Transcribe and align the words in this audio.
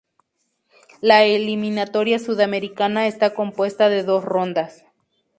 La 0.99 1.25
eliminatoria 1.25 2.17
sudamericana 2.17 3.05
está 3.05 3.35
compuesta 3.35 3.87
de 3.87 4.01
dos 4.01 4.23
rondas. 4.25 4.83